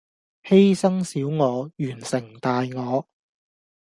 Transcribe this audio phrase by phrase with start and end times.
[0.43, 3.07] 犧牲小我，完成大我